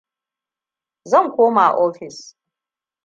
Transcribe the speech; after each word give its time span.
Zan 1.11 1.25
koma 1.35 1.65
ofis. 1.85 2.17